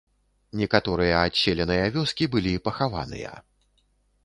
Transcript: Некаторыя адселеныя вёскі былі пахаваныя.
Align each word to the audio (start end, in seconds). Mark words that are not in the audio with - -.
Некаторыя 0.61 1.19
адселеныя 1.25 1.85
вёскі 1.97 2.31
былі 2.37 2.53
пахаваныя. 2.69 3.31